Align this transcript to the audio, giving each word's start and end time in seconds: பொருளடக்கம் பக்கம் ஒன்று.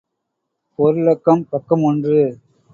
பொருளடக்கம் 0.79 1.47
பக்கம் 1.49 1.83
ஒன்று. 1.83 2.21